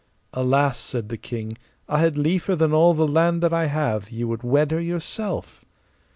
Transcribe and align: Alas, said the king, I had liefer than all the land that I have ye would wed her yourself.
Alas, 0.33 0.79
said 0.79 1.09
the 1.09 1.15
king, 1.15 1.55
I 1.87 1.99
had 1.99 2.17
liefer 2.17 2.55
than 2.55 2.73
all 2.73 2.95
the 2.95 3.07
land 3.07 3.43
that 3.43 3.53
I 3.53 3.65
have 3.67 4.09
ye 4.09 4.23
would 4.23 4.41
wed 4.41 4.71
her 4.71 4.81
yourself. 4.81 5.63